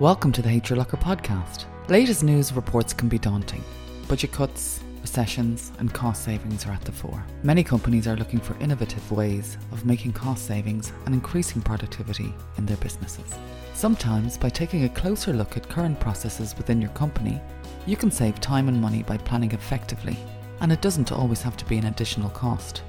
[0.00, 1.66] Welcome to the HR Locker podcast.
[1.88, 3.62] Latest news reports can be daunting.
[4.08, 7.24] Budget cuts, recessions, and cost savings are at the fore.
[7.44, 12.66] Many companies are looking for innovative ways of making cost savings and increasing productivity in
[12.66, 13.38] their businesses.
[13.74, 17.40] Sometimes, by taking a closer look at current processes within your company,
[17.86, 20.18] you can save time and money by planning effectively,
[20.60, 22.82] and it doesn't always have to be an additional cost.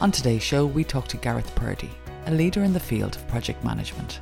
[0.00, 1.90] On today's show, we talk to Gareth Purdy,
[2.24, 4.20] a leader in the field of project management.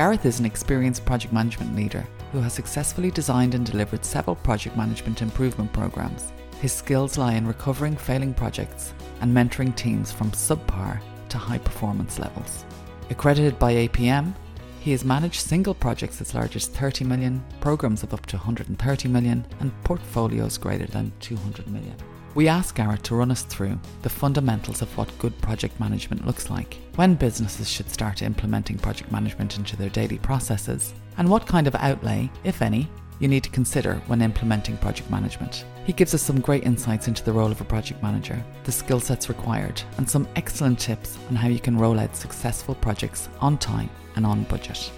[0.00, 4.74] Gareth is an experienced project management leader who has successfully designed and delivered several project
[4.74, 6.32] management improvement programs.
[6.62, 12.18] His skills lie in recovering failing projects and mentoring teams from subpar to high performance
[12.18, 12.64] levels.
[13.10, 14.32] Accredited by APM,
[14.80, 19.06] he has managed single projects as large as 30 million, programs of up to 130
[19.06, 21.96] million, and portfolios greater than 200 million.
[22.32, 26.48] We asked Gareth to run us through the fundamentals of what good project management looks
[26.48, 31.66] like, when businesses should start implementing project management into their daily processes, and what kind
[31.66, 35.64] of outlay, if any, you need to consider when implementing project management.
[35.84, 39.00] He gives us some great insights into the role of a project manager, the skill
[39.00, 43.58] sets required, and some excellent tips on how you can roll out successful projects on
[43.58, 44.90] time and on budget.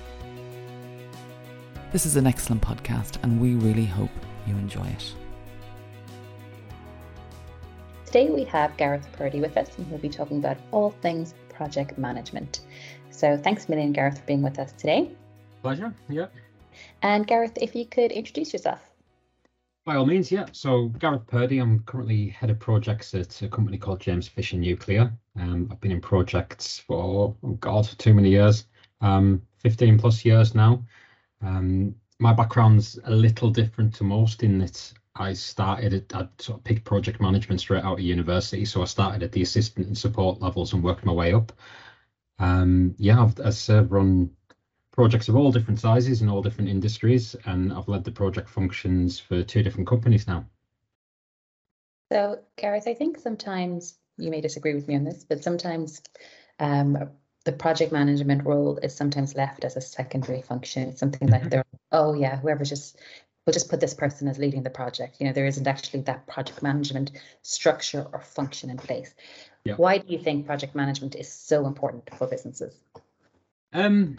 [1.93, 4.11] This is an excellent podcast, and we really hope
[4.47, 5.15] you enjoy it.
[8.13, 11.97] Today we have Gareth Purdy with us, and he'll be talking about all things project
[11.97, 12.61] management.
[13.09, 15.13] So thanks a million, Gareth, for being with us today.
[15.63, 15.95] Pleasure.
[16.11, 16.27] Yeah.
[17.01, 18.81] And Gareth, if you could introduce yourself.
[19.87, 20.45] By all means, yeah.
[20.53, 25.11] So Gareth Purdy, I'm currently head of projects at a company called James Fisher Nuclear.
[25.41, 28.67] Um, I've been in projects for oh God, for too many years,
[29.01, 30.85] um, 15 plus years now.
[31.41, 36.59] Um, my background's a little different to most in that I started at, I sort
[36.59, 38.65] of picked project management straight out of university.
[38.65, 41.53] So I started at the assistant and support levels and worked my way up.
[42.39, 44.31] Um, yeah, I've, I've uh, run
[44.91, 49.19] projects of all different sizes in all different industries, and I've led the project functions
[49.19, 50.47] for two different companies now.
[52.11, 56.03] So, Gareth, I think sometimes you may disagree with me on this, but sometimes
[56.59, 57.11] um,
[57.45, 60.91] the project management role is sometimes left as a secondary function.
[60.91, 62.99] It's something like they're, oh yeah, whoever's just
[63.47, 65.17] we'll just put this person as leading the project.
[65.21, 69.15] You know, there isn't actually that project management structure or function in place.
[69.65, 69.75] Yeah.
[69.75, 72.75] Why do you think project management is so important for businesses?
[73.73, 74.19] Um,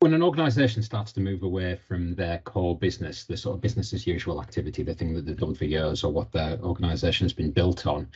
[0.00, 3.92] when an organization starts to move away from their core business, the sort of business
[3.92, 7.32] as usual activity, the thing that they've done for years or what their organization has
[7.32, 8.08] been built on,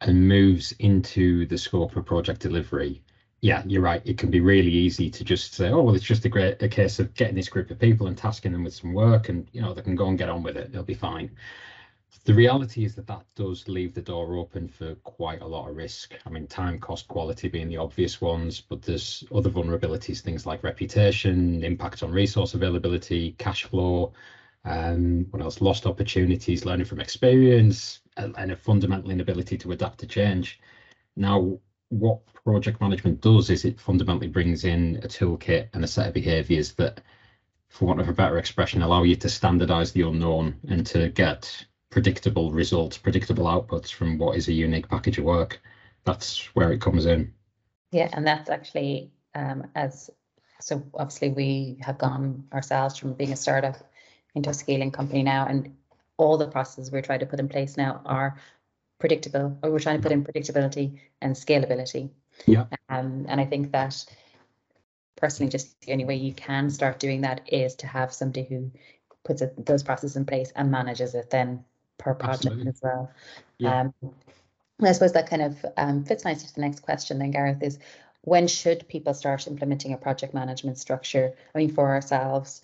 [0.00, 3.02] and moves into the scope of project delivery,
[3.40, 4.02] yeah, you're right.
[4.04, 6.68] It can be really easy to just say, oh, well, it's just a great a
[6.68, 9.60] case of getting this group of people and tasking them with some work, and you
[9.60, 10.72] know they can go and get on with it.
[10.72, 11.30] They'll be fine.
[12.24, 15.76] The reality is that that does leave the door open for quite a lot of
[15.76, 16.14] risk.
[16.26, 20.62] I mean, time, cost, quality being the obvious ones, but there's other vulnerabilities, things like
[20.62, 24.12] reputation, impact on resource availability, cash flow,
[24.64, 25.60] um, what else?
[25.60, 30.60] Lost opportunities, learning from experience, and a fundamental inability to adapt to change.
[31.16, 31.58] Now,
[31.90, 36.14] what project management does is it fundamentally brings in a toolkit and a set of
[36.14, 37.00] behaviors that,
[37.68, 41.66] for want of a better expression, allow you to standardize the unknown and to get
[41.90, 45.60] predictable results, predictable outputs from what is a unique package of work.
[46.04, 47.32] That's where it comes in.
[47.90, 50.10] Yeah, and that's actually um, as
[50.60, 53.76] so obviously we have gone ourselves from being a startup
[54.34, 55.74] into a scaling company now, and
[56.18, 58.38] all the processes we're trying to put in place now are
[58.98, 62.10] predictable, or we're trying to put in predictability and scalability.
[62.46, 62.66] Yeah.
[62.88, 64.04] Um, and I think that
[65.16, 68.70] personally, just the only way you can start doing that is to have somebody who
[69.24, 71.64] puts it, those processes in place and manages it then
[71.98, 72.68] per project Absolutely.
[72.68, 73.12] as well.
[73.58, 73.80] Yeah.
[73.80, 73.94] Um,
[74.80, 77.78] I suppose that kind of um, fits nicely to the next question then, Gareth, is
[78.22, 81.32] when should people start implementing a project management structure?
[81.54, 82.62] I mean, for ourselves,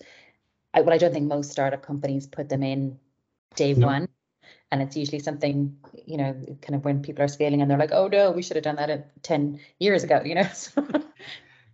[0.73, 2.99] I, well, I don't think most startup companies put them in
[3.55, 3.87] day no.
[3.87, 4.07] one
[4.75, 7.93] and it's usually something you know kind of when people are scaling and they're like
[7.93, 10.47] oh no we should have done that 10 years ago you know?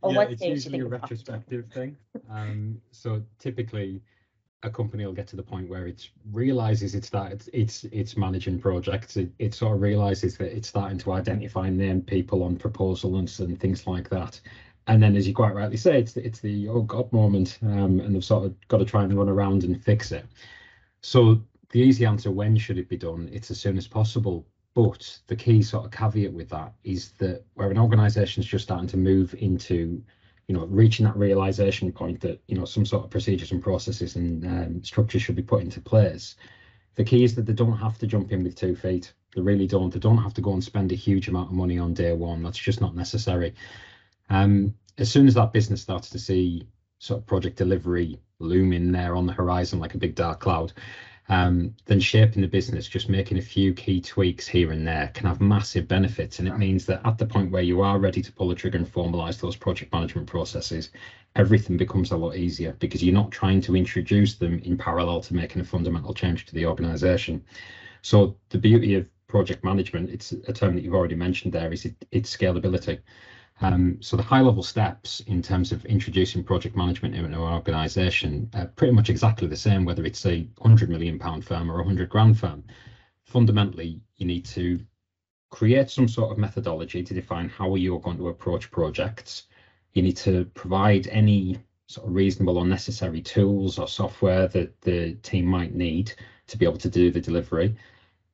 [0.03, 1.95] So, yeah, it's usually a retrospective thing.
[2.27, 4.01] Um, so typically
[4.63, 8.17] a company will get to the point where it realizes it's that it's it's, it's
[8.17, 9.17] managing projects.
[9.17, 13.59] It, it sort of realizes that it's starting to identify name people on proposals and
[13.59, 14.39] things like that.
[14.87, 18.15] And then as you quite rightly say it's it's the oh god moment um, and
[18.15, 20.25] they've sort of got to try and run around and fix it.
[21.01, 23.29] So the easy answer when should it be done?
[23.31, 24.45] It's as soon as possible.
[24.73, 28.63] But the key sort of caveat with that is that where an organization is just
[28.63, 30.01] starting to move into
[30.47, 34.15] you know reaching that realization point that you know some sort of procedures and processes
[34.15, 36.35] and um, structures should be put into place
[36.95, 39.13] the key is that they don't have to jump in with two feet.
[39.35, 39.91] They really don't.
[39.91, 42.43] They don't have to go and spend a huge amount of money on day one.
[42.43, 43.53] That's just not necessary.
[44.29, 46.67] Um, as soon as that business starts to see
[46.99, 50.73] sort of project delivery looming there on the horizon like a big dark cloud,
[51.31, 55.27] um, then shaping the business, just making a few key tweaks here and there can
[55.27, 56.39] have massive benefits.
[56.39, 58.77] And it means that at the point where you are ready to pull the trigger
[58.77, 60.89] and formalize those project management processes,
[61.37, 65.33] everything becomes a lot easier because you're not trying to introduce them in parallel to
[65.33, 67.41] making a fundamental change to the organization.
[68.01, 71.85] So the beauty of project management, it's a term that you've already mentioned there, is
[71.85, 72.99] it, it's scalability.
[73.61, 78.49] Um, so the high level steps in terms of introducing project management in an organization
[78.55, 81.83] are pretty much exactly the same, whether it's a hundred million pound firm or a
[81.83, 82.63] hundred grand firm.
[83.23, 84.79] Fundamentally, you need to
[85.51, 89.43] create some sort of methodology to define how you're going to approach projects.
[89.93, 95.13] You need to provide any sort of reasonable or necessary tools or software that the
[95.21, 96.13] team might need
[96.47, 97.75] to be able to do the delivery.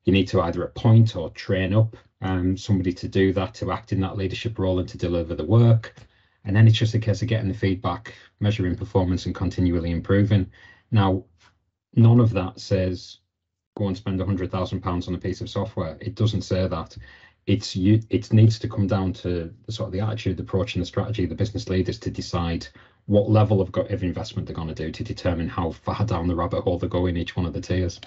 [0.07, 3.91] You need to either appoint or train up um, somebody to do that, to act
[3.91, 5.95] in that leadership role and to deliver the work.
[6.45, 10.49] And then it's just a case of getting the feedback, measuring performance and continually improving.
[10.91, 11.25] Now,
[11.95, 13.19] none of that says
[13.77, 15.97] go and spend a hundred thousand pounds on a piece of software.
[16.01, 16.97] It doesn't say that.
[17.47, 20.75] It's you it needs to come down to the sort of the attitude, the approach,
[20.75, 22.67] and the strategy of the business leaders to decide
[23.07, 26.35] what level of, of investment they're going to do to determine how far down the
[26.35, 27.99] rabbit hole they go in each one of the tiers.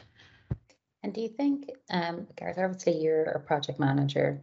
[1.03, 4.43] And do you think, um, Gareth, obviously you're a project manager,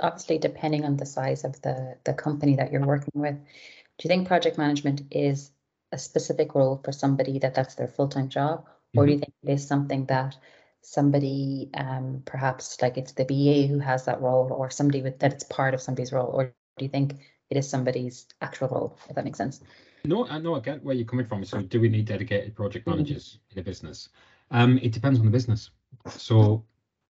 [0.00, 4.08] obviously depending on the size of the, the company that you're working with, do you
[4.08, 5.50] think project management is
[5.92, 8.60] a specific role for somebody that that's their full-time job?
[8.60, 8.98] Mm-hmm.
[8.98, 9.24] Or do you mm-hmm.
[9.24, 10.36] think it is something that
[10.82, 15.32] somebody, um, perhaps like it's the BA who has that role or somebody with that
[15.32, 16.26] it's part of somebody's role?
[16.26, 17.14] Or do you think
[17.48, 19.60] it is somebody's actual role, if that makes sense?
[20.04, 21.44] No, I know I get where you're coming from.
[21.44, 22.98] So do we need dedicated project mm-hmm.
[22.98, 23.58] managers mm-hmm.
[23.58, 24.08] in a business?
[24.50, 25.70] Um, it depends on the business.
[26.08, 26.64] So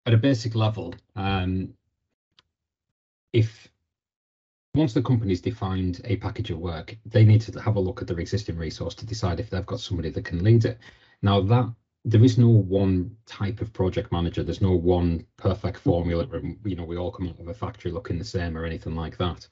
[0.06, 1.74] at a basic level, um,
[3.32, 3.68] if
[4.74, 8.08] once the company's defined a package of work, they need to have a look at
[8.08, 10.78] their existing resource to decide if they've got somebody that can lead it.
[11.22, 11.72] Now that
[12.04, 14.42] there is no one type of project manager.
[14.42, 16.26] There's no one perfect formula,
[16.64, 19.16] you know we all come out of a factory looking the same or anything like
[19.18, 19.46] that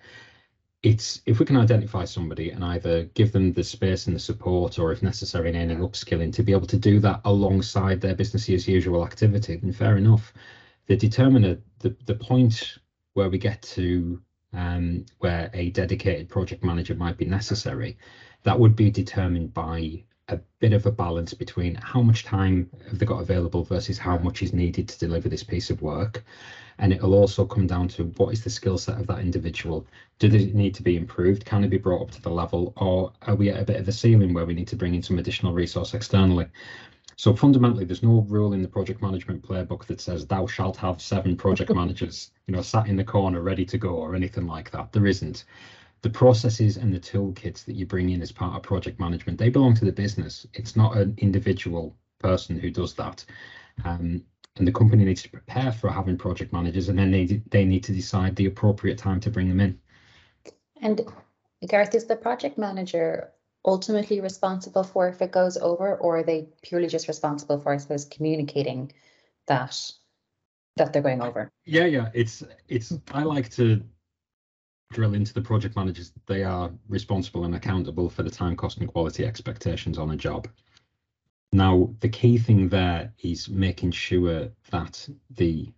[0.82, 4.78] it's if we can identify somebody and either give them the space and the support
[4.78, 8.48] or if necessary in any upskilling to be able to do that alongside their business
[8.48, 10.32] as usual activity then fair enough.
[10.86, 12.78] The determiner the, the point
[13.12, 14.20] where we get to
[14.52, 17.96] um, where a dedicated project manager might be necessary.
[18.42, 22.98] That would be determined by a bit of a balance between how much time have
[22.98, 26.24] they got available versus how much is needed to deliver this piece of work.
[26.78, 29.86] And it'll also come down to what is the skill set of that individual?
[30.18, 31.44] Do they need to be improved?
[31.44, 32.72] Can they be brought up to the level?
[32.76, 35.02] Or are we at a bit of a ceiling where we need to bring in
[35.02, 36.46] some additional resource externally?
[37.16, 41.02] So fundamentally, there's no rule in the project management playbook that says thou shalt have
[41.02, 44.70] seven project managers, you know, sat in the corner ready to go or anything like
[44.70, 44.92] that.
[44.92, 45.44] There isn't
[46.02, 49.50] the processes and the toolkits that you bring in as part of project management, they
[49.50, 50.46] belong to the business.
[50.54, 53.24] It's not an individual person who does that.
[53.84, 54.22] Um,
[54.56, 57.84] and the company needs to prepare for having project managers and then they, they need
[57.84, 59.78] to decide the appropriate time to bring them in.
[60.82, 61.00] And
[61.66, 63.30] Gareth, is the project manager
[63.64, 67.76] ultimately responsible for if it goes over or are they purely just responsible for, I
[67.76, 68.92] suppose, communicating
[69.46, 69.92] that
[70.76, 71.50] that they're going over?
[71.64, 72.08] Yeah, yeah.
[72.14, 73.82] It's it's I like to
[74.92, 78.88] drill into the project managers, they are responsible and accountable for the time, cost, and
[78.88, 80.48] quality expectations on a job.
[81.52, 85.72] Now, the key thing there is making sure that the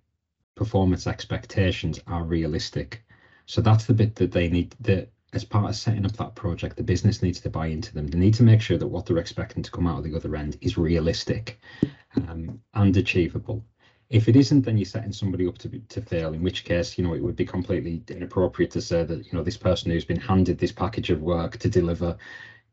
[0.55, 3.03] performance expectations are realistic.
[3.47, 6.77] So that's the bit that they need that as part of setting up that project,
[6.77, 8.07] the business needs to buy into them.
[8.07, 10.37] They need to make sure that what they're expecting to come out of the other
[10.37, 11.59] end is realistic
[12.17, 13.65] um, and achievable.
[14.13, 16.35] If it isn't, then you're setting somebody up to to fail.
[16.35, 19.43] In which case, you know, it would be completely inappropriate to say that you know
[19.43, 22.17] this person who's been handed this package of work to deliver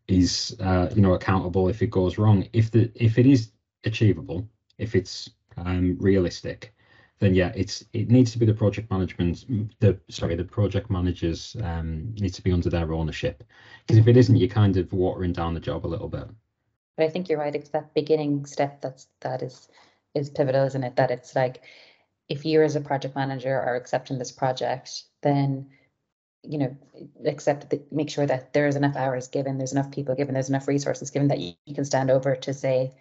[0.10, 2.46] is uh, you know accountable if it goes wrong.
[2.52, 3.52] If the if it is
[3.86, 6.74] achievable, if it's um, realistic,
[7.20, 9.46] then yeah, it's it needs to be the project management.
[9.80, 13.46] The sorry, the project managers um, need to be under their ownership.
[13.88, 16.28] Because if it isn't, you're kind of watering down the job a little bit.
[16.98, 17.56] But I think you're right.
[17.56, 19.70] It's that beginning step that's that is
[20.16, 20.96] is pivotal, isn't it?
[20.96, 21.62] That it's like
[22.28, 25.70] if you as a project manager are accepting this project, then
[26.44, 26.78] you know
[27.26, 30.68] accept that make sure that there's enough hours given, there's enough people given, there's enough
[30.68, 32.92] resources given that you, you can stand over to say,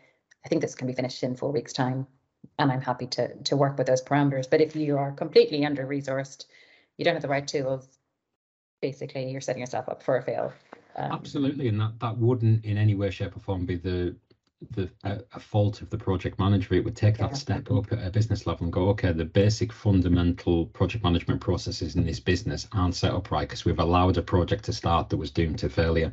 [0.44, 2.06] I think this can be finished in four weeks' time,
[2.58, 4.48] and I'm happy to to work with those parameters.
[4.50, 6.46] But if you are completely under resourced,
[6.96, 7.86] you don't have the right tools.
[8.80, 10.52] Basically, you're setting yourself up for a fail.
[10.96, 14.16] Um, Absolutely, and that that wouldn't in any way, shape, or form be the
[14.70, 16.74] the a, a, fault of the project manager.
[16.74, 19.72] It would take that step up at a business level and go, okay, the basic
[19.72, 24.22] fundamental project management processes in this business aren't set up right because we've allowed a
[24.22, 26.12] project to start that was doomed to failure.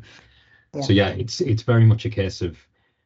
[0.74, 0.82] Yeah.
[0.82, 2.58] So yeah, it's it's very much a case of,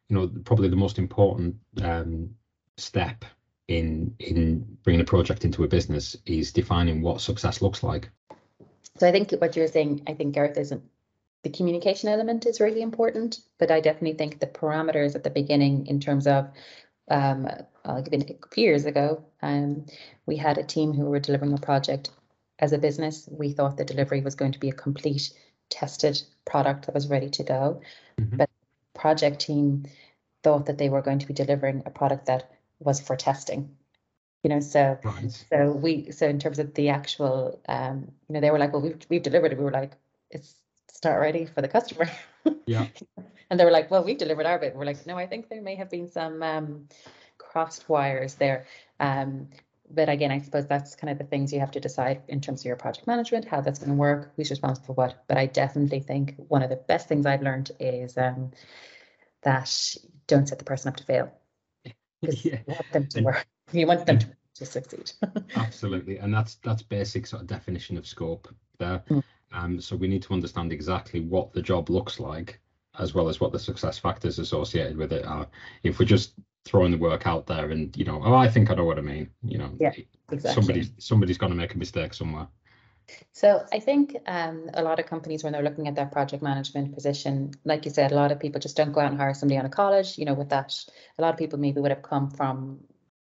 [0.10, 2.32] you know, probably the most important um,
[2.78, 3.24] step
[3.68, 8.10] in in bringing a project into a business is defining what success looks like.
[8.98, 10.84] So I think what you're saying, I think Gareth isn't
[11.44, 15.88] the communication element is really important, but I definitely think the parameters at the beginning
[15.88, 16.50] in terms of
[17.10, 17.48] um,
[17.86, 19.86] I'll give it a few years ago, um,
[20.26, 22.12] we had a team who were delivering a project
[22.60, 23.28] as a business.
[23.32, 25.32] We thought the delivery was going to be a complete
[25.70, 27.82] tested product that was ready to go.
[28.20, 28.38] Mm-hmm.
[28.38, 28.50] But
[28.94, 29.86] project team
[30.44, 33.76] thought that they were going to be delivering a product that was for testing.
[34.44, 35.46] You know, so right.
[35.50, 38.82] so we so in terms of the actual um, you know, they were like, Well,
[38.82, 39.58] we've we've delivered it.
[39.58, 39.94] We were like,
[40.32, 40.56] it's
[41.00, 42.10] it's not ready for the customer.
[42.66, 42.88] Yeah.
[43.50, 44.76] and they were like, Well, we've delivered our bit.
[44.76, 46.88] We're like, no, I think there may have been some um
[47.38, 48.66] crossed wires there.
[49.00, 49.50] Um,
[49.92, 52.62] but again, I suppose that's kind of the things you have to decide in terms
[52.62, 55.24] of your project management, how that's going to work, who's responsible for what.
[55.28, 58.52] But I definitely think one of the best things I've learned is um,
[59.42, 59.96] that
[60.28, 61.32] don't set the person up to fail.
[62.22, 62.60] yeah.
[62.68, 63.48] You want them to work.
[63.72, 65.12] You want them to, to succeed.
[65.56, 69.04] Absolutely, and that's that's basic sort of definition of scope there.
[69.10, 69.24] Mm.
[69.52, 72.60] Um, so we need to understand exactly what the job looks like,
[73.00, 75.48] as well as what the success factors associated with it are.
[75.84, 76.34] If we're just
[76.66, 79.02] throwing the work out there and you know oh i think i know what i
[79.02, 79.92] mean you know yeah
[80.32, 80.54] exactly.
[80.54, 82.48] somebody's somebody's going to make a mistake somewhere
[83.32, 86.94] so i think um, a lot of companies when they're looking at their project management
[86.94, 89.58] position like you said a lot of people just don't go out and hire somebody
[89.58, 90.78] out of college you know with that
[91.18, 92.80] a lot of people maybe would have come from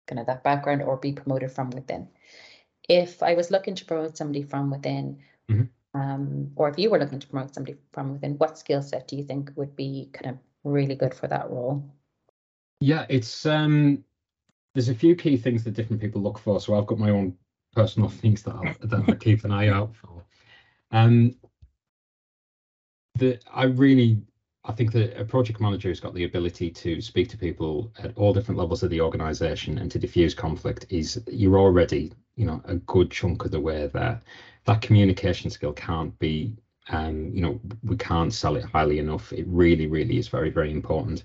[0.08, 2.08] kind of that background or be promoted from within
[2.88, 5.18] if i was looking to promote somebody from within
[5.50, 5.64] mm-hmm.
[5.94, 9.16] Um, or if you were looking to promote somebody from within what skill set do
[9.16, 11.84] you think would be kind of really good for that role
[12.82, 14.04] yeah, it's um,
[14.74, 16.60] there's a few key things that different people look for.
[16.60, 17.38] So I've got my own
[17.74, 20.26] personal things that I, that I keep an eye out for.
[20.92, 21.36] Um,
[23.16, 24.24] the I really
[24.66, 28.18] I think that a project manager has got the ability to speak to people at
[28.18, 32.62] all different levels of the organization and to diffuse conflict is you're already, you know,
[32.66, 34.20] a good chunk of the way there.
[34.66, 36.56] That communication skill can't be
[36.90, 39.32] um, you know, we can't sell it highly enough.
[39.32, 41.24] It really, really is very, very important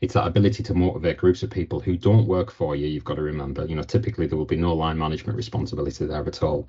[0.00, 2.86] it's that ability to motivate groups of people who don't work for you.
[2.86, 6.26] You've got to remember, you know, typically there will be no line management responsibility there
[6.26, 6.68] at all.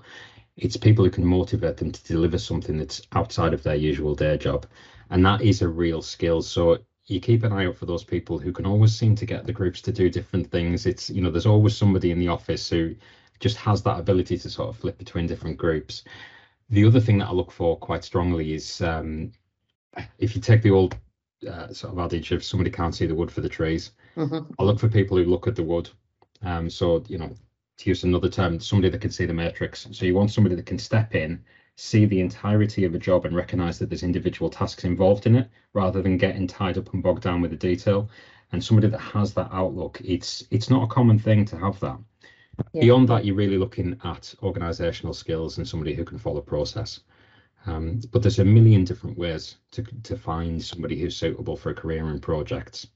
[0.57, 4.37] It's people who can motivate them to deliver something that's outside of their usual day
[4.37, 4.65] job.
[5.09, 6.41] And that is a real skill.
[6.41, 9.45] So you keep an eye out for those people who can always seem to get
[9.45, 10.85] the groups to do different things.
[10.85, 12.95] It's, you know, there's always somebody in the office who
[13.39, 16.03] just has that ability to sort of flip between different groups.
[16.69, 19.31] The other thing that I look for quite strongly is um,
[20.17, 20.97] if you take the old
[21.47, 23.91] uh, sort of adage if somebody can't see the wood for the trees.
[24.15, 24.51] Mm-hmm.
[24.57, 25.89] I look for people who look at the wood.
[26.41, 27.33] Um, so you know,
[27.77, 29.87] to use another term, somebody that can see the matrix.
[29.91, 31.43] So you want somebody that can step in,
[31.75, 35.49] see the entirety of a job, and recognise that there's individual tasks involved in it,
[35.73, 38.09] rather than getting tied up and bogged down with the detail.
[38.51, 41.97] And somebody that has that outlook, it's it's not a common thing to have that.
[42.73, 42.81] Yeah.
[42.81, 47.01] Beyond that, you're really looking at organisational skills and somebody who can follow process.
[47.65, 51.75] Um, but there's a million different ways to, to find somebody who's suitable for a
[51.75, 52.87] career in projects.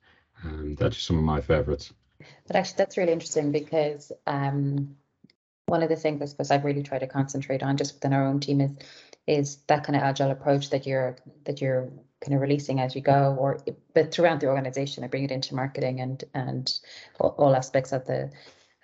[0.44, 1.92] Um, that's just some of my favourites.
[2.48, 4.96] But actually, that's really interesting because um,
[5.66, 8.26] one of the things I suppose I've really tried to concentrate on just within our
[8.26, 8.72] own team is
[9.28, 13.02] is that kind of agile approach that you're that you're kind of releasing as you
[13.02, 13.60] go, or
[13.94, 16.80] but throughout the organization, I bring it into marketing and and
[17.20, 18.32] all, all aspects of the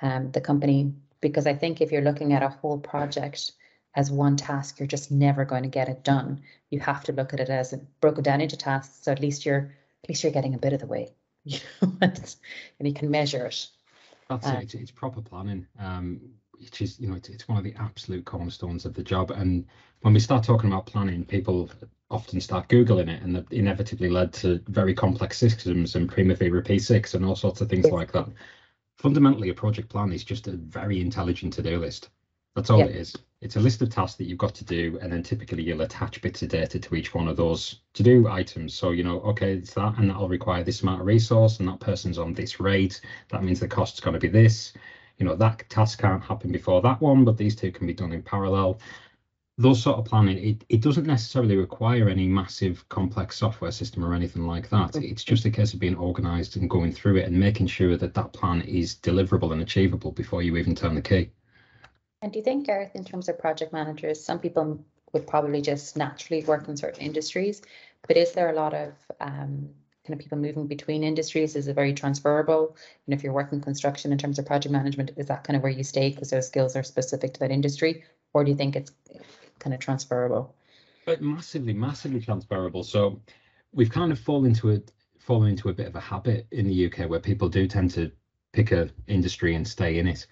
[0.02, 3.52] um, the company because I think if you're looking at a whole project
[3.96, 6.42] as one task, you're just never going to get it done.
[6.70, 9.72] You have to look at it as broken down into tasks, so at least you're
[10.04, 11.14] at least you're getting a bit of the way,
[12.02, 12.36] and
[12.80, 13.68] you can measure it.
[14.30, 14.64] That's uh, it.
[14.64, 16.20] It's, it's, proper planning, um,
[16.52, 19.32] which is you know it's, it's one of the absolute cornerstones of the job.
[19.32, 19.66] And
[20.02, 21.70] when we start talking about planning, people
[22.12, 27.16] often start googling it, and that inevitably led to very complex systems and Primavera P6
[27.16, 28.28] and all sorts of things like that.
[28.98, 32.10] Fundamentally, a project plan is just a very intelligent to-do list.
[32.56, 32.90] That's all yep.
[32.90, 33.16] it is.
[33.42, 36.22] It's a list of tasks that you've got to do, and then typically you'll attach
[36.22, 38.74] bits of data to each one of those to do items.
[38.74, 41.82] So, you know, okay, it's that, and that'll require this amount of resource, and that
[41.82, 43.02] person's on this rate.
[43.30, 44.74] That means the cost's going to be this.
[45.18, 48.14] You know, that task can't happen before that one, but these two can be done
[48.14, 48.80] in parallel.
[49.58, 54.14] Those sort of planning, it, it doesn't necessarily require any massive complex software system or
[54.14, 54.98] anything like that.
[54.98, 58.14] It's just a case of being organized and going through it and making sure that
[58.16, 61.30] that plan is deliverable and achievable before you even turn the key.
[62.22, 64.84] And do you think, Gareth, in terms of project managers, some people
[65.14, 67.62] would probably just naturally work in certain industries,
[68.08, 69.70] but is there a lot of um,
[70.06, 71.56] kind of people moving between industries?
[71.56, 72.76] Is it very transferable?
[73.06, 75.72] And if you're working construction in terms of project management, is that kind of where
[75.72, 78.92] you stay because those skills are specific to that industry, or do you think it's
[79.60, 80.56] kind of transferable?
[81.06, 82.84] But massively, massively transferable.
[82.84, 83.22] So
[83.74, 84.80] we've kind of fallen into a
[85.20, 88.12] fallen into a bit of a habit in the UK where people do tend to
[88.54, 90.28] pick a industry and stay in it.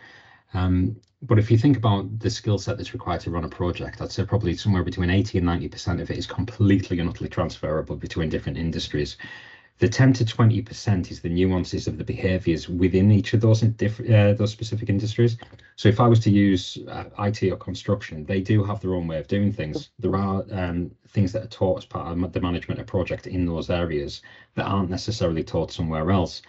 [0.54, 4.02] Um, but if you think about the skill set that's required to run a project,
[4.02, 7.96] I'd say probably somewhere between 80 and 90% of it is completely and utterly transferable
[7.96, 9.18] between different industries.
[9.80, 14.12] The 10 to 20% is the nuances of the behaviors within each of those different
[14.12, 15.38] uh, those specific industries.
[15.76, 19.08] So if I was to use uh, IT or construction, they do have their own
[19.08, 19.90] way of doing things.
[20.00, 23.46] There are um, things that are taught as part of the management of project in
[23.46, 24.22] those areas
[24.56, 26.44] that aren't necessarily taught somewhere else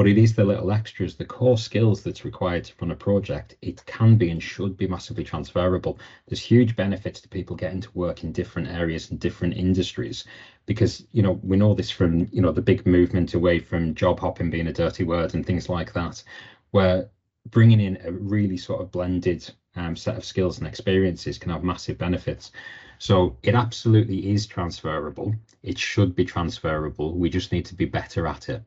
[0.00, 3.54] but it is the little extras, the core skills that's required to run a project.
[3.60, 5.98] It can be and should be massively transferable.
[6.26, 10.24] There's huge benefits to people getting to work in different areas and different industries
[10.64, 14.18] because, you know, we know this from, you know, the big movement away from job
[14.20, 16.24] hopping being a dirty word and things like that,
[16.70, 17.10] where
[17.50, 21.62] bringing in a really sort of blended um, set of skills and experiences can have
[21.62, 22.52] massive benefits.
[22.96, 25.34] So it absolutely is transferable.
[25.62, 27.18] It should be transferable.
[27.18, 28.62] We just need to be better at it.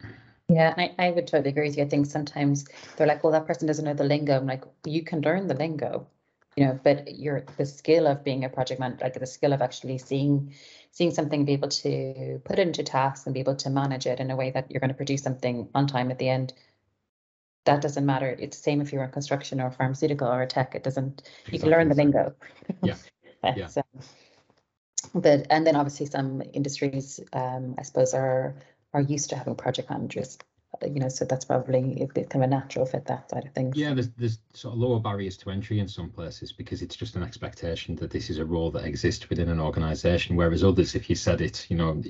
[0.50, 1.84] Yeah, I, I would totally agree with you.
[1.84, 2.66] I think sometimes
[2.98, 4.36] they're like, well, that person doesn't know the lingo.
[4.36, 6.08] I'm like, you can learn the lingo,
[6.56, 9.62] you know, but you're the skill of being a project manager, like the skill of
[9.62, 10.54] actually seeing
[10.92, 14.20] seeing something, be able to put it into tasks and be able to manage it
[14.20, 16.54] in a way that you're going to produce something on time at the end.
[17.66, 18.28] That doesn't matter.
[18.28, 20.76] It's the same if you're in construction or pharmaceutical or tech.
[20.76, 21.24] It doesn't.
[21.48, 21.54] Exactly.
[21.54, 22.36] You can learn the lingo.
[22.84, 22.96] Yeah.
[23.56, 23.68] yeah.
[23.68, 23.82] so,
[25.16, 28.56] but and then obviously some industries, um, I suppose, are
[28.94, 30.38] are used to having project managers
[30.82, 33.78] uh, you know, so that's probably kind of a natural fit that side of things.
[33.78, 37.16] Yeah, there's there's sort of lower barriers to entry in some places because it's just
[37.16, 40.36] an expectation that this is a role that exists within an organisation.
[40.36, 42.02] Whereas others, if you said it, you know,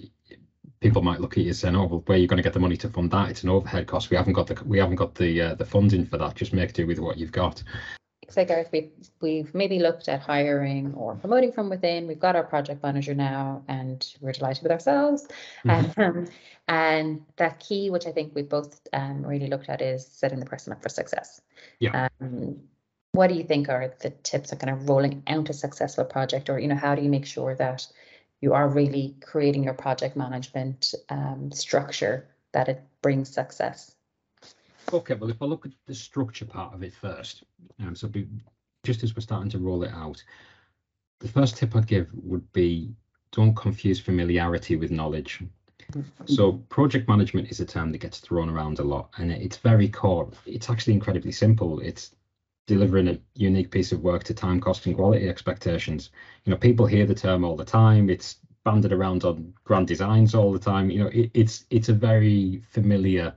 [0.80, 2.60] people might look at you saying, "Oh, well, where are you going to get the
[2.60, 3.30] money to fund that?
[3.30, 4.10] It's an overhead cost.
[4.10, 6.36] We haven't got the we haven't got the uh, the funding for that.
[6.36, 7.64] Just make do with what you've got."
[8.34, 12.08] So Gareth, we've, we've maybe looked at hiring or promoting from within.
[12.08, 15.28] We've got our project manager now, and we're delighted with ourselves.
[15.66, 16.02] Mm-hmm.
[16.02, 16.28] Um,
[16.68, 20.48] and that key, which I think we've both um, really looked at, is setting the
[20.48, 21.42] person up for success.
[21.80, 22.10] Yeah.
[22.20, 22.60] Um,
[23.12, 26.50] what do you think are the tips of kind of rolling out a successful project,
[26.50, 27.86] or you know, how do you make sure that
[28.42, 33.96] you are really creating your project management um, structure that it brings success?
[34.92, 37.44] Okay, well, if I look at the structure part of it first,
[37.80, 38.28] um, so be,
[38.84, 40.24] just as we're starting to roll it out,
[41.20, 42.94] the first tip I'd give would be
[43.32, 45.42] don't confuse familiarity with knowledge.
[46.26, 49.88] So project management is a term that gets thrown around a lot and it's very
[49.88, 50.30] core.
[50.46, 51.80] It's actually incredibly simple.
[51.80, 52.16] It's
[52.68, 56.10] delivering a unique piece of work to time, cost and quality expectations.
[56.46, 58.10] You know, people hear the term all the time.
[58.10, 60.90] It's banded around on grand designs all the time.
[60.90, 63.36] You know, it, it's it's a very familiar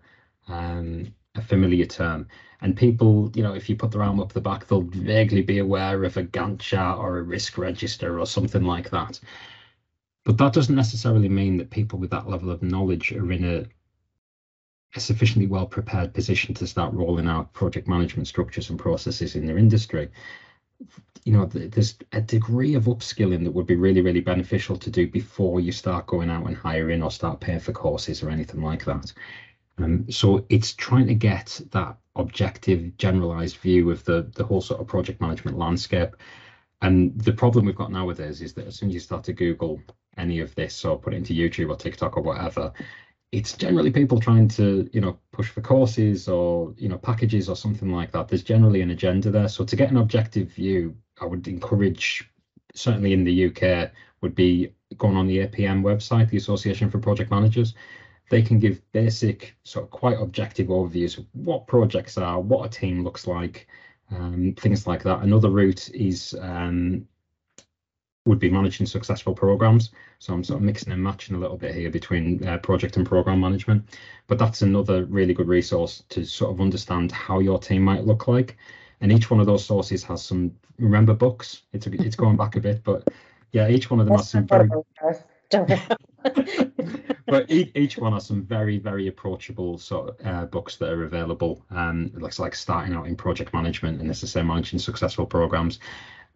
[0.49, 2.27] um, a familiar term.
[2.61, 5.59] And people, you know, if you put their arm up the back, they'll vaguely be
[5.59, 9.21] aware of a Gantt chart or a risk register or something like that.
[10.25, 13.65] But that doesn't necessarily mean that people with that level of knowledge are in a,
[14.97, 19.47] a sufficiently well prepared position to start rolling out project management structures and processes in
[19.47, 20.11] their industry.
[21.25, 25.07] You know, there's a degree of upskilling that would be really, really beneficial to do
[25.07, 28.85] before you start going out and hiring or start paying for courses or anything like
[28.85, 29.13] that.
[29.79, 34.81] Um, so it's trying to get that objective, generalized view of the the whole sort
[34.81, 36.17] of project management landscape.
[36.83, 39.81] And the problem we've got nowadays is that as soon as you start to Google
[40.17, 42.73] any of this or put it into YouTube or TikTok or whatever,
[43.33, 47.57] it's generally people trying to, you know, push for courses or, you know, packages or
[47.57, 48.29] something like that.
[48.29, 49.49] There's generally an agenda there.
[49.49, 52.31] So to get an objective view, I would encourage,
[52.75, 57.31] certainly in the UK, would be going on the APM website, the Association for Project
[57.31, 57.75] Managers
[58.29, 62.69] they can give basic, sort of quite objective overviews of what projects are, what a
[62.69, 63.69] team looks like,
[64.11, 65.23] um, things like that.
[65.23, 67.07] Another route is um,
[68.27, 69.91] would be managing successful programs.
[70.19, 73.07] So I'm sort of mixing and matching a little bit here between uh, project and
[73.07, 73.97] program management.
[74.27, 78.29] But that's another really good resource to sort of understand how your team might look
[78.29, 78.57] like.
[79.01, 81.63] And each one of those sources has some remember books.
[81.73, 83.07] It's a, it's going back a bit, but
[83.53, 84.69] yeah, each one of them has some very.
[87.27, 91.65] but each, one has some very very approachable sort of uh, books that are available
[91.71, 95.79] um looks like starting out in project management and this necessarily managing successful programs.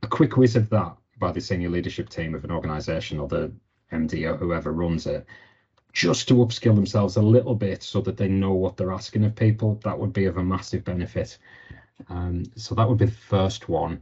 [0.03, 3.53] A quick whiz of that by the senior leadership team of an organization or the
[3.93, 5.27] md or whoever runs it
[5.93, 9.35] just to upskill themselves a little bit so that they know what they're asking of
[9.35, 11.37] people that would be of a massive benefit.
[12.09, 14.01] Um, so that would be the first one.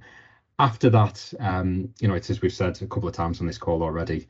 [0.58, 3.58] After that um, you know it's as we've said a couple of times on this
[3.58, 4.26] call already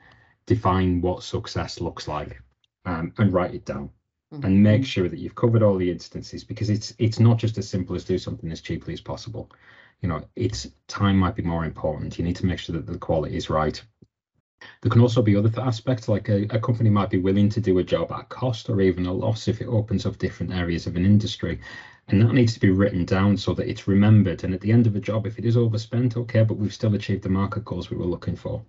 [0.47, 2.41] define what success looks like
[2.89, 3.91] um, and write it down
[4.33, 4.45] mm-hmm.
[4.45, 7.69] and make sure that you've covered all the instances because it's it's not just as
[7.69, 9.51] simple as do something as cheaply as possible
[10.03, 12.99] you know it's time might be more important you need to make sure that the
[12.99, 13.83] quality is right
[14.83, 17.79] There can also be other aspects, like a, a company might be willing to do
[17.79, 20.97] a job at cost or even a loss if it opens up different areas of
[20.97, 21.61] an industry.
[22.09, 24.45] And that needs to be written down so that it's remembered.
[24.45, 26.95] And at the end of a job, if it is overspent, okay, but we've still
[26.95, 28.65] achieved the market goals we were looking for.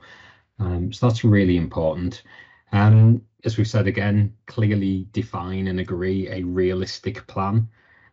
[0.60, 2.24] Um, so that's really important.
[2.72, 7.68] Um, as we've said again, clearly define and agree a realistic plan.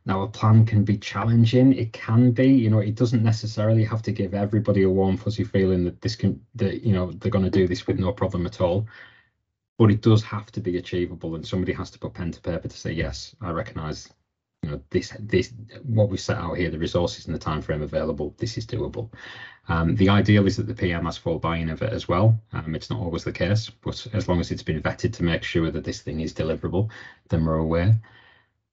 [0.05, 1.73] Now, a plan can be challenging.
[1.73, 5.43] It can be, you know, it doesn't necessarily have to give everybody a warm, fuzzy
[5.43, 8.47] feeling that this can, that, you know, they're going to do this with no problem
[8.47, 8.87] at all.
[9.79, 12.69] But it does have to be achievable, and somebody has to put pen to paper
[12.69, 14.09] to say, yes, I recognise,
[14.67, 15.53] you know, this, this,
[15.85, 19.11] what we set out here, the resources and the time frame available, this is doable.
[19.69, 22.41] Um, the ideal is that the PM has full buy-in of it as well.
[22.53, 25.45] Um, it's not always the case, but as long as it's been vetted to make
[25.45, 26.91] sure that this thing is deliverable,
[27.29, 28.01] then we're aware.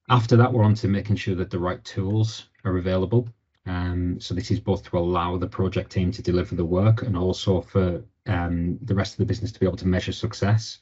[0.10, 3.30] After that, we're on to making sure that the right tools are available.
[3.68, 7.16] Um, so this is both to allow the project team to deliver the work and
[7.16, 10.80] also for um, the rest of the business to be able to measure success.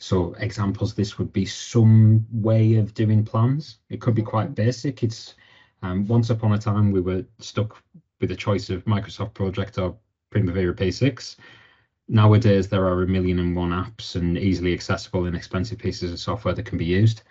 [0.00, 3.80] So examples, this would be some way of doing plans.
[3.90, 5.02] It could be quite basic.
[5.02, 5.34] It's
[5.82, 7.82] um, once upon a time we were stuck
[8.18, 9.98] with a choice of Microsoft Project or
[10.30, 11.36] Primavera P6.
[12.08, 16.18] Nowadays, there are a million and one apps and easily accessible, and expensive pieces of
[16.18, 17.22] software that can be used.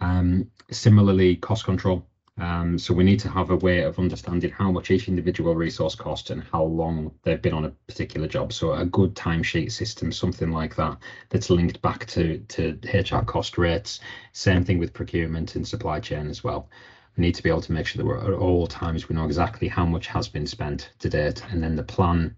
[0.00, 2.07] Um, similarly, cost control.
[2.38, 5.96] Um, so we need to have a way of understanding how much each individual resource
[5.96, 8.52] costs and how long they've been on a particular job.
[8.52, 10.98] So a good timesheet system, something like that,
[11.30, 13.98] that's linked back to, to HR cost rates.
[14.32, 16.68] Same thing with procurement and supply chain as well.
[17.16, 19.24] We need to be able to make sure that we're at all times we know
[19.24, 22.36] exactly how much has been spent to date, and then the plan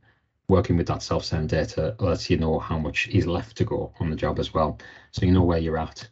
[0.49, 4.09] working with that self-send data lets you know how much is left to go on
[4.09, 4.79] the job as well,
[5.11, 6.09] so you know where you're at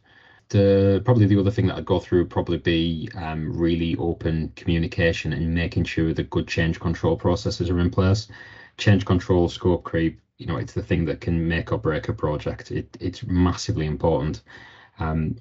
[0.49, 4.51] the probably the other thing that I'd go through would probably be um, really open
[4.55, 8.27] communication and making sure that good change control processes are in place.
[8.77, 12.13] Change control, scope creep, you know, it's the thing that can make or break a
[12.13, 12.71] project.
[12.71, 14.41] It, it's massively important.
[14.99, 15.35] Um,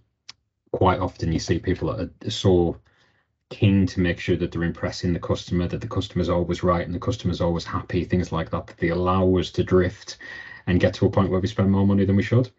[0.73, 2.77] quite often you see people that are so
[3.51, 6.95] keen to make sure that they're impressing the customer, that the customer's always right and
[6.95, 10.19] the customer's always happy, things like that, that they allow us to drift
[10.67, 12.51] and get to a point where we spend more money than we should.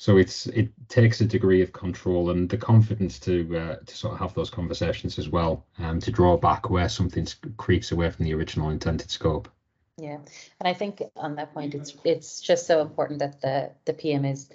[0.00, 4.14] So it's it takes a degree of control and the confidence to uh, to sort
[4.14, 8.24] of have those conversations as well, um, to draw back where something creeps away from
[8.24, 9.48] the original intended scope.
[9.96, 10.18] Yeah,
[10.60, 14.24] and I think on that point, it's it's just so important that the the PM
[14.24, 14.48] is,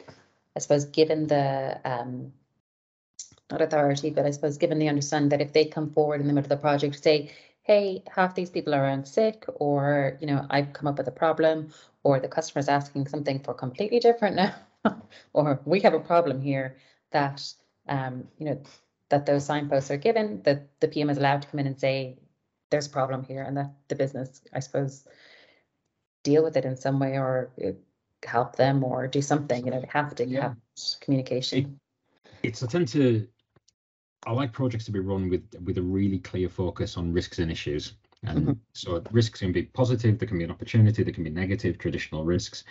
[0.55, 2.31] I suppose, given the um,
[3.51, 6.33] not authority, but I suppose given the understanding that if they come forward in the
[6.33, 10.45] middle of the project, say, hey, half these people are around sick, or you know,
[10.49, 14.55] I've come up with a problem, or the customer's asking something for completely different now
[15.33, 16.77] or we have a problem here
[17.11, 17.43] that
[17.87, 18.61] um, you know
[19.09, 22.17] that those signposts are given that the PM is allowed to come in and say
[22.71, 25.07] there's a problem here and that the business I suppose
[26.23, 27.71] deal with it in some way or uh,
[28.25, 30.41] help them or do something you know they have to yeah.
[30.41, 30.57] have
[31.01, 31.79] communication
[32.41, 33.27] it, it's I tend to
[34.25, 37.51] I like projects to be run with with a really clear focus on risks and
[37.51, 37.93] issues
[38.23, 38.51] and mm-hmm.
[38.73, 42.23] so risks can be positive there can be an opportunity there can be negative traditional
[42.23, 42.63] risks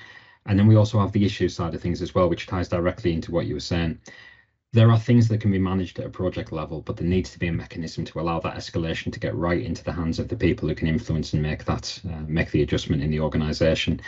[0.47, 3.13] and then we also have the issue side of things as well, which ties directly
[3.13, 3.99] into what you were saying.
[4.73, 7.39] There are things that can be managed at a project level, but there needs to
[7.39, 10.37] be a mechanism to allow that escalation to get right into the hands of the
[10.37, 14.01] people who can influence and make that uh, make the adjustment in the organisation.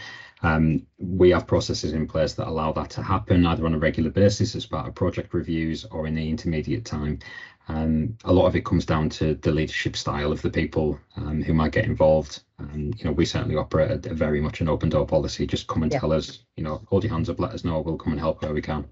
[0.43, 4.11] Um, we have processes in place that allow that to happen either on a regular
[4.11, 7.19] basis as part of project reviews or in the intermediate time.
[7.69, 11.43] Um, a lot of it comes down to the leadership style of the people um,
[11.43, 12.43] who might get involved.
[12.59, 15.47] And you know, we certainly operate a, very much an open door policy.
[15.47, 15.99] Just come and yeah.
[15.99, 17.81] tell us, you know, hold your hands up, let us know.
[17.81, 18.85] We'll come and help where we can.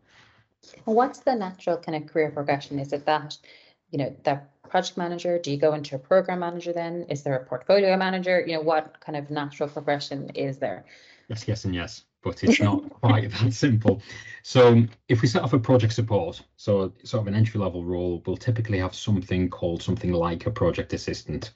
[0.84, 2.78] What's the natural kind of career progression?
[2.78, 3.36] Is it that,
[3.90, 5.38] you know, that project manager?
[5.38, 7.06] Do you go into a program manager then?
[7.10, 8.42] Is there a portfolio manager?
[8.46, 10.86] You know, what kind of natural progression is there?
[11.28, 14.00] Yes, yes, and yes but it's not quite that simple.
[14.42, 18.22] So if we set off a project support, so sort of an entry level role,
[18.26, 21.52] we'll typically have something called something like a project assistant.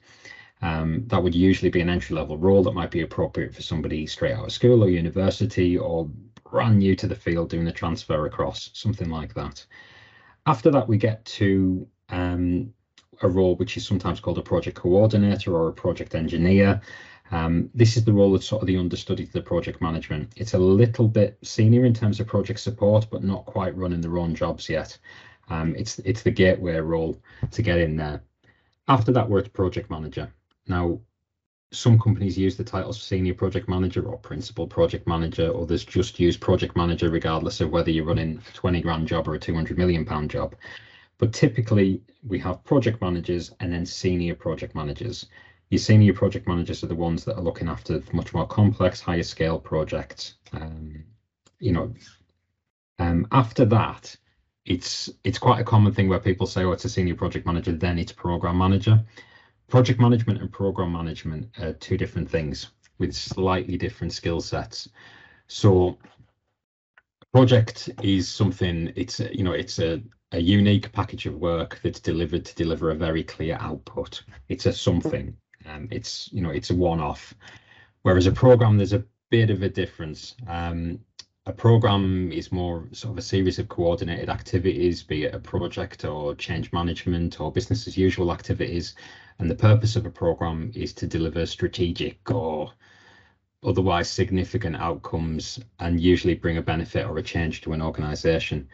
[0.61, 4.05] Um, that would usually be an entry level role that might be appropriate for somebody
[4.07, 6.09] straight out of school or university or
[6.49, 9.65] brand new to the field doing the transfer across, something like that.
[10.47, 12.73] After that, we get to um,
[13.21, 16.81] a role which is sometimes called a project coordinator or a project engineer.
[17.31, 20.31] Um, this is the role of sort of the understudy to the project management.
[20.37, 24.17] It's a little bit senior in terms of project support, but not quite running their
[24.17, 24.97] own jobs yet.
[25.49, 27.17] Um, it's it's the gateway role
[27.51, 28.21] to get in there.
[28.87, 30.31] After that, we're at project manager.
[30.67, 30.99] Now,
[31.71, 35.51] some companies use the titles senior project manager or principal project manager.
[35.55, 39.35] Others just use project manager, regardless of whether you're running a 20 grand job or
[39.35, 40.55] a 200 million pound job.
[41.17, 45.25] But typically, we have project managers and then senior project managers.
[45.69, 49.23] Your senior project managers are the ones that are looking after much more complex, higher
[49.23, 50.35] scale projects.
[50.53, 51.03] Um,
[51.59, 51.93] you know,
[52.99, 54.15] um, after that,
[54.65, 57.73] it's it's quite a common thing where people say, "Oh, it's a senior project manager,"
[57.73, 59.03] then it's program manager.
[59.67, 64.89] Project management and program management are two different things with slightly different skill sets.
[65.47, 65.97] So,
[67.33, 68.91] project is something.
[68.95, 70.01] It's you know, it's a
[70.31, 74.23] a unique package of work that's delivered to deliver a very clear output.
[74.49, 75.35] It's a something.
[75.67, 77.33] Um, it's you know, it's a one-off.
[78.03, 80.35] Whereas a program, there's a bit of a difference.
[80.47, 80.99] Um,
[81.45, 86.03] a program is more sort of a series of coordinated activities, be it a project
[86.03, 88.95] or change management or business as usual activities.
[89.39, 92.73] And the purpose of a program is to deliver strategic or
[93.63, 98.67] otherwise significant outcomes and usually bring a benefit or a change to an organization.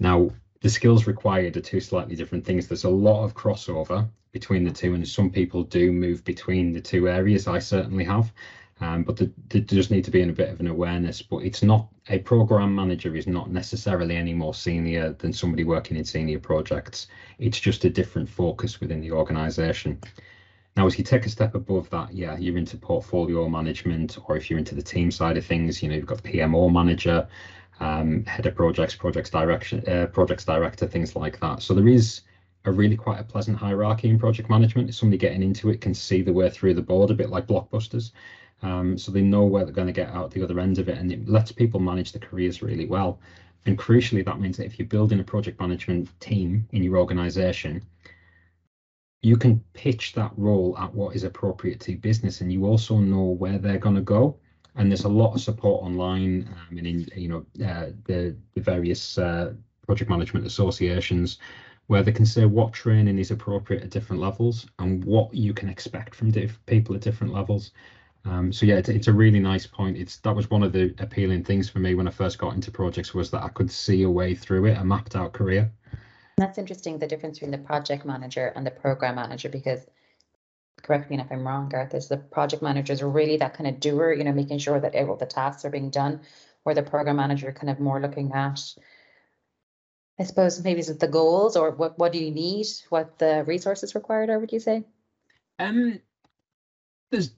[0.00, 2.66] Now, the skills required are two slightly different things.
[2.66, 6.80] There's a lot of crossover between the two, and some people do move between the
[6.80, 7.46] two areas.
[7.48, 8.32] I certainly have.
[8.80, 11.20] Um, but there, there does need to be in a bit of an awareness.
[11.20, 15.96] But it's not a program manager is not necessarily any more senior than somebody working
[15.96, 17.08] in senior projects.
[17.38, 19.98] It's just a different focus within the organisation.
[20.76, 24.48] Now, as you take a step above that, yeah, you're into portfolio management, or if
[24.48, 27.26] you're into the team side of things, you know, you've got PMO manager,
[27.80, 31.62] um, head of projects, projects direction, uh, projects director, things like that.
[31.62, 32.20] So there is
[32.64, 34.88] a really quite a pleasant hierarchy in project management.
[34.88, 37.46] If somebody getting into it can see the way through the board, a bit like
[37.46, 38.12] blockbusters.
[38.62, 40.98] Um, so they know where they're going to get out the other end of it,
[40.98, 43.20] and it lets people manage their careers really well.
[43.66, 47.82] And crucially, that means that if you're building a project management team in your organization,
[49.22, 53.24] you can pitch that role at what is appropriate to business, and you also know
[53.24, 54.38] where they're going to go.
[54.74, 58.60] And there's a lot of support online, um, and in you know uh, the the
[58.60, 59.54] various uh,
[59.86, 61.38] project management associations
[61.88, 65.68] where they can say what training is appropriate at different levels and what you can
[65.68, 67.72] expect from diff- people at different levels.
[68.24, 69.96] Um, so yeah, it's, it's a really nice point.
[69.96, 72.70] It's that was one of the appealing things for me when I first got into
[72.70, 75.72] projects was that I could see a way through it, a mapped out career.
[76.36, 79.86] That's interesting, the difference between the project manager and the program manager, because
[80.82, 83.80] correct me if I'm wrong, Gareth, is the project manager is really that kind of
[83.80, 86.20] doer, you know, making sure that all the tasks are being done,
[86.64, 88.60] where the program manager kind of more looking at,
[90.18, 93.44] I suppose maybe is it the goals or what what do you need, what the
[93.46, 94.84] resources required are, would you say?
[95.58, 96.00] Um,
[97.10, 97.30] there's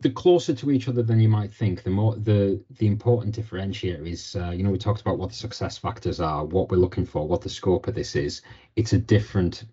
[0.00, 4.06] the closer to each other than you might think, the more the the important differentiator
[4.06, 7.06] is, uh, you know, we talked about what the success factors are, what we're looking
[7.06, 8.42] for, what the scope of this is.
[8.76, 9.64] It's a different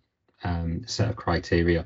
[0.43, 1.85] um, set of criteria.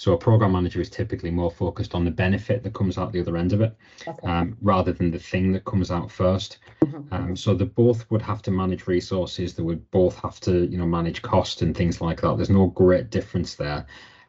[0.00, 3.20] So a program manager is typically more focused on the benefit that comes out the
[3.20, 3.76] other end of it,
[4.08, 4.26] okay.
[4.26, 7.14] um, rather than the thing that comes out 1st mm-hmm.
[7.14, 9.52] um, so they both would have to manage resources.
[9.52, 12.34] They would both have to, you know, manage cost and things like that.
[12.38, 13.84] There's no great difference there.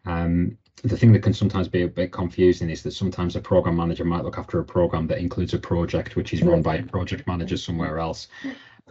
[0.05, 3.77] Um, the thing that can sometimes be a bit confusing is that sometimes a program
[3.77, 6.83] manager might look after a program that includes a project which is run by a
[6.83, 8.27] project manager somewhere else.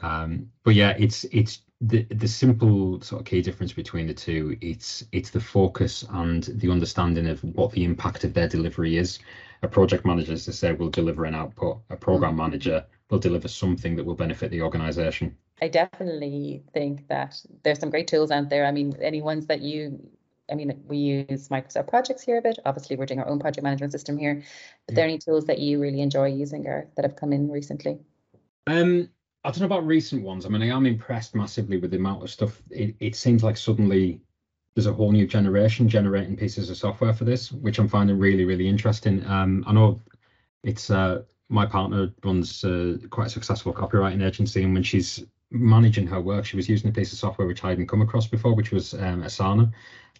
[0.00, 4.56] Um, but yeah, it's it's the the simple sort of key difference between the two.
[4.60, 9.18] It's it's the focus and the understanding of what the impact of their delivery is.
[9.62, 11.80] A project manager, as I say, will deliver an output.
[11.90, 15.36] A program manager will deliver something that will benefit the organization.
[15.60, 18.64] I definitely think that there's some great tools out there.
[18.64, 20.10] I mean, any ones that you
[20.50, 22.58] I mean, we use Microsoft projects here a bit.
[22.66, 24.42] Obviously, we're doing our own project management system here.
[24.86, 28.00] But there any tools that you really enjoy using or that have come in recently?
[28.66, 29.10] Um,
[29.44, 30.44] I don't know about recent ones.
[30.44, 32.60] I mean, I am impressed massively with the amount of stuff.
[32.70, 34.20] It, it seems like suddenly
[34.74, 38.44] there's a whole new generation generating pieces of software for this, which I'm finding really,
[38.44, 39.24] really interesting.
[39.26, 40.00] Um, I know
[40.62, 46.06] it's uh, my partner runs uh, quite a successful copywriting agency, and when she's managing
[46.06, 48.54] her work, she was using a piece of software which I hadn't come across before,
[48.54, 49.72] which was um, Asana.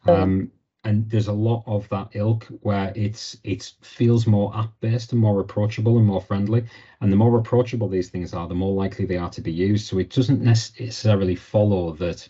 [0.06, 0.50] Um,
[0.84, 5.20] and there's a lot of that ilk where it's it feels more app based and
[5.20, 6.64] more approachable and more friendly.
[7.00, 9.86] And the more approachable these things are, the more likely they are to be used.
[9.86, 12.28] So it doesn't necessarily follow that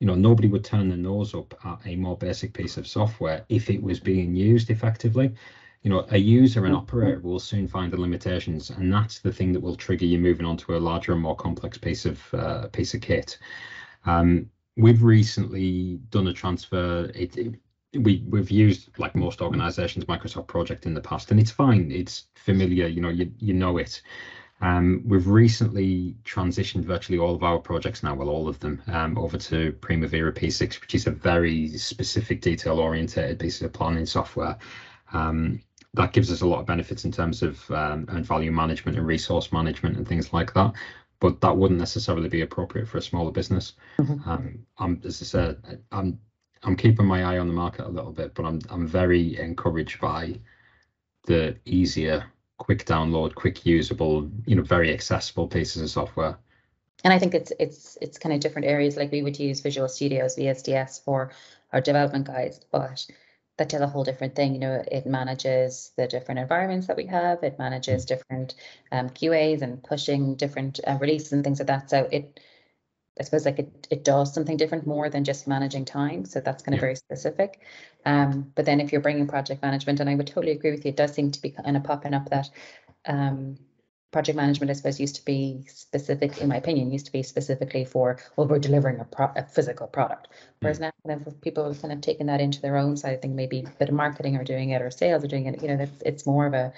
[0.00, 3.44] you know nobody would turn their nose up at a more basic piece of software
[3.48, 5.32] if it was being used effectively
[5.82, 9.52] you know a user and operator will soon find the limitations and that's the thing
[9.52, 12.66] that will trigger you moving on to a larger and more complex piece of uh,
[12.68, 13.38] piece of kit
[14.04, 17.10] um, we've recently done a transfer.
[17.14, 17.54] It, it,
[17.98, 21.90] we we've used like most organizations Microsoft Project in the past, and it's fine.
[21.90, 22.86] It's familiar.
[22.86, 24.02] You know, you you know it.
[24.62, 29.18] Um, we've recently transitioned virtually all of our projects now, well, all of them, um,
[29.18, 34.56] over to Primavera P6, which is a very specific, detail oriented piece of planning software.
[35.12, 35.60] Um,
[35.92, 39.06] that gives us a lot of benefits in terms of um, earned value management and
[39.06, 40.72] resource management and things like that
[41.20, 43.72] but that wouldn't necessarily be appropriate for a smaller business.
[43.98, 44.28] Mm-hmm.
[44.28, 46.18] Um, I'm, as I said, I'm
[46.62, 50.00] I'm keeping my eye on the market a little bit, but I'm I'm very encouraged
[50.00, 50.38] by
[51.26, 52.24] the easier
[52.58, 56.38] quick download, quick usable, you know, very accessible pieces of software.
[57.04, 58.96] And I think it's it's it's kind of different areas.
[58.96, 61.30] Like we would use Visual Studios VSTS for
[61.72, 63.06] our development guides, but
[63.58, 64.54] that does a whole different thing.
[64.54, 67.42] You know, it manages the different environments that we have.
[67.42, 68.08] It manages mm.
[68.08, 68.54] different
[68.92, 71.90] um, QAs and pushing different uh, releases and things like that.
[71.90, 72.40] So it,
[73.18, 76.24] I suppose, like it, it does something different more than just managing time.
[76.24, 76.82] So that's kind of yeah.
[76.82, 77.60] very specific.
[78.04, 80.90] Um, but then if you're bringing project management, and I would totally agree with you,
[80.90, 82.50] it does seem to be kind of popping up that
[83.06, 83.58] um,
[84.12, 87.84] project management, I suppose, used to be specific, in my opinion, used to be specifically
[87.84, 90.28] for, well, we're delivering a, pro- a physical product.
[90.60, 90.82] Whereas mm.
[90.82, 93.14] now, kind of people have kind of taken that into their own side.
[93.14, 95.62] I think maybe a bit of marketing are doing it or sales are doing it.
[95.62, 96.72] You know, it's, it's more of a,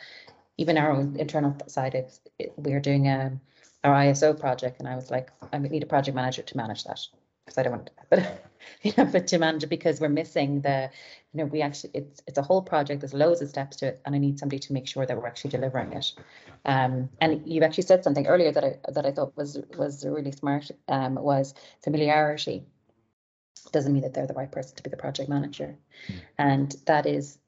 [0.57, 3.39] even our own internal side, it's, it, we're doing a,
[3.85, 4.81] our ISO project.
[4.81, 7.01] And I was like, I need a project manager to manage that
[7.45, 8.45] because I don't want, to, but
[8.83, 10.91] you know, but to manage it because we're missing the,
[11.33, 13.01] you know, we actually it's it's a whole project.
[13.01, 15.27] There's loads of steps to it, and I need somebody to make sure that we're
[15.27, 16.13] actually delivering it.
[16.65, 20.33] Um, and you've actually said something earlier that I that I thought was was really
[20.33, 20.71] smart.
[20.89, 22.65] Um, was familiarity
[23.73, 25.77] doesn't mean that they're the right person to be the project manager,
[26.09, 26.21] mm.
[26.39, 27.39] and that is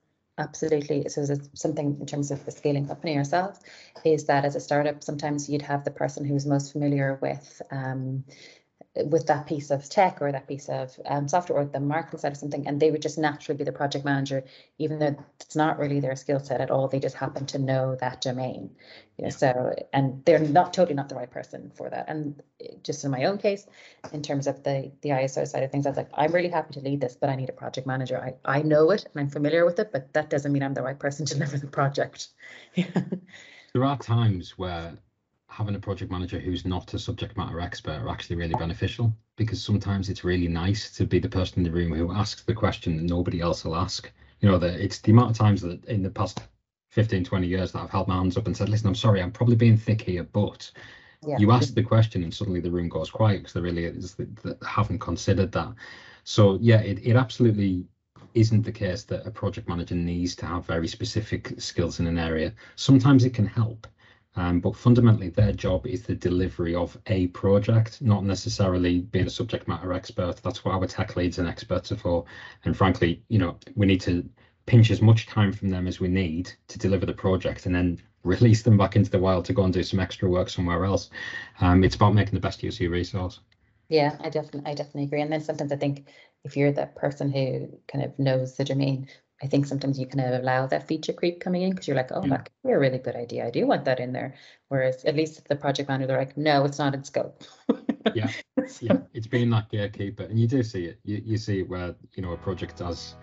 [0.41, 1.09] absolutely.
[1.09, 3.61] So it's something in terms of the scaling company ourselves
[4.05, 8.25] is that as a startup sometimes you'd have the person who's most familiar with um,
[8.97, 12.33] with that piece of tech or that piece of um, software or the marketing side
[12.33, 14.45] of something, and they would just naturally be the project manager,
[14.79, 16.89] even though it's not really their skill set at all.
[16.89, 18.71] They just happen to know that domain,
[19.17, 19.31] you know.
[19.31, 22.07] So, and they're not totally not the right person for that.
[22.09, 22.43] And
[22.83, 23.65] just in my own case,
[24.13, 26.75] in terms of the the ISO side of things, I was like, I'm really happy
[26.75, 28.21] to lead this, but I need a project manager.
[28.21, 30.83] I I know it and I'm familiar with it, but that doesn't mean I'm the
[30.83, 32.29] right person to deliver the project.
[32.75, 34.99] there are times where
[35.61, 39.63] having a project manager who's not a subject matter expert are actually really beneficial because
[39.63, 42.97] sometimes it's really nice to be the person in the room who asks the question
[42.97, 44.11] that nobody else will ask.
[44.41, 46.41] You know, that it's the amount of times that in the past
[46.93, 49.31] 15, 20 years that I've held my hands up and said, listen, I'm sorry, I'm
[49.31, 50.71] probably being thick here, but
[51.27, 51.37] yeah.
[51.39, 54.57] you ask the question and suddenly the room goes quiet because there really is that
[54.67, 55.75] haven't considered that.
[56.25, 57.85] So yeah, it, it absolutely
[58.33, 62.19] isn't the case that a project manager needs to have very specific skills in an
[62.19, 62.55] area.
[62.77, 63.87] Sometimes it can help
[64.37, 69.31] um, but fundamentally, their job is the delivery of a project, not necessarily being a
[69.31, 70.37] subject matter expert.
[70.43, 72.25] That's what our tech leads and experts are for.
[72.65, 74.29] And frankly, you know, we need to
[74.67, 78.01] pinch as much time from them as we need to deliver the project and then
[78.23, 81.11] release them back into the wild to go and do some extra work somewhere else.
[81.61, 83.41] Um, it's about making the best use of your resource.
[83.89, 85.23] Yeah, I definitely, I definitely agree.
[85.23, 86.07] And then sometimes I think
[86.45, 89.09] if you're the person who kind of knows the domain,
[89.43, 92.13] I think sometimes you kind of allow that feature creep coming in because you're like,
[92.13, 92.29] oh, mm.
[92.29, 93.47] that could be a really good idea.
[93.47, 94.35] I do want that in there.
[94.69, 97.43] Whereas at least the project manager, they're like, no, it's not in scope.
[98.15, 98.31] yeah,
[98.81, 101.01] yeah, it's being that gatekeeper, and you do see it.
[101.05, 103.17] You you see it where you know a project does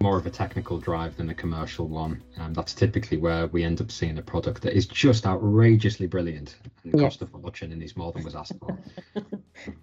[0.00, 2.22] more of a technical drive than a commercial one.
[2.36, 6.56] And that's typically where we end up seeing a product that is just outrageously brilliant
[6.84, 7.06] and yeah.
[7.06, 8.78] cost a fortune and is more than was asked for.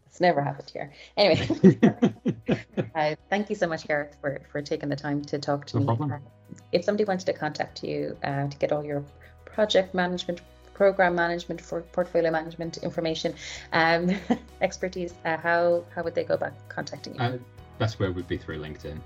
[0.08, 0.92] it's never happened here.
[1.18, 1.78] Anyway,
[2.96, 5.82] uh, thank you so much, Gareth, for, for taking the time to talk to no
[5.82, 5.86] me.
[5.88, 6.12] Problem.
[6.14, 6.18] Uh,
[6.72, 9.04] if somebody wanted to contact you uh, to get all your
[9.46, 10.42] project management,
[10.74, 13.34] program management, for portfolio management information,
[13.74, 14.12] um,
[14.62, 17.22] expertise, uh, how how would they go about contacting you?
[17.22, 17.38] Uh,
[17.80, 19.00] best way would be through LinkedIn.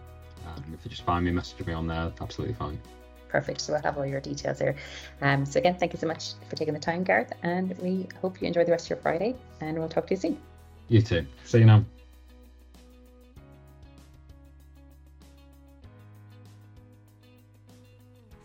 [0.55, 2.79] Um, if you just find me, message me on there, absolutely fine.
[3.27, 3.61] Perfect.
[3.61, 4.75] So I'll have all your details there.
[5.21, 8.41] Um, so again, thank you so much for taking the time, Gareth, and we hope
[8.41, 10.37] you enjoy the rest of your Friday, and we'll talk to you soon.
[10.87, 11.25] You too.
[11.45, 11.85] See you now.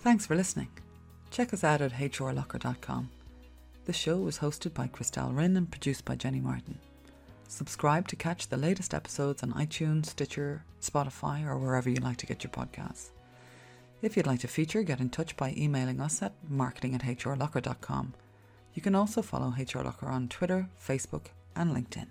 [0.00, 0.68] Thanks for listening.
[1.30, 3.10] Check us out at hrlocker.com.
[3.86, 6.78] The show was hosted by Christelle Rinn and produced by Jenny Martin.
[7.48, 12.26] Subscribe to catch the latest episodes on iTunes, Stitcher, Spotify, or wherever you like to
[12.26, 13.10] get your podcasts.
[14.02, 18.14] If you'd like to feature, get in touch by emailing us at marketing at hrlocker.com.
[18.74, 22.08] You can also follow HR Locker on Twitter, Facebook, and LinkedIn.